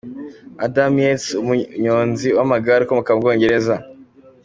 Adam 0.65 0.93
Yates, 1.05 1.27
umunyozi 1.41 2.27
w’amagare 2.37 2.81
ukomoka 2.83 3.11
mu 3.13 3.21
Bwongereza. 3.21 3.75